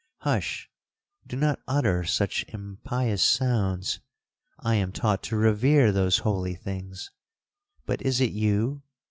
—hush!—do 0.21 1.35
not 1.35 1.59
utter 1.67 2.03
such 2.03 2.43
impious 2.47 3.23
sounds—I 3.23 4.73
am 4.73 4.91
taught 4.91 5.21
to 5.21 5.37
revere 5.37 5.91
those 5.91 6.17
holy 6.25 6.55
things. 6.55 7.11
But 7.85 8.01
is 8.01 8.19
it 8.19 8.31
you? 8.31 8.81